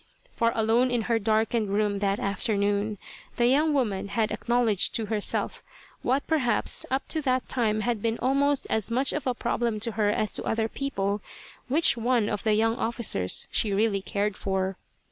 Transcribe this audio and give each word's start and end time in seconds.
For 0.35 0.51
alone 0.55 0.89
in 0.89 1.03
her 1.03 1.19
darkened 1.19 1.69
room 1.69 1.99
that 1.99 2.19
afternoon, 2.19 2.97
the 3.35 3.45
young 3.45 3.71
woman 3.71 4.07
had 4.07 4.31
acknowledged 4.31 4.95
to 4.95 5.05
herself 5.05 5.61
what 6.01 6.25
perhaps 6.25 6.87
up 6.89 7.07
to 7.09 7.21
that 7.21 7.47
time 7.47 7.81
had 7.81 8.01
been 8.01 8.17
almost 8.17 8.65
as 8.67 8.89
much 8.89 9.13
of 9.13 9.27
a 9.27 9.35
problem 9.35 9.79
to 9.81 9.91
her 9.91 10.09
as 10.09 10.33
to 10.33 10.43
other 10.43 10.67
people 10.67 11.21
which 11.67 11.97
one 11.97 12.29
of 12.29 12.41
the 12.41 12.55
young 12.55 12.77
officers 12.77 13.47
she 13.51 13.73
really 13.73 14.01
cared 14.01 14.35
for. 14.35 14.75